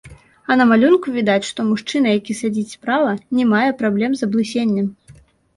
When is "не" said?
3.41-3.45